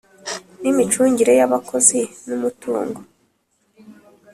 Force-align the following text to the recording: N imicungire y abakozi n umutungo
N 0.61 0.63
imicungire 0.71 1.31
y 1.39 1.43
abakozi 1.47 1.99
n 2.27 2.29
umutungo 2.37 2.99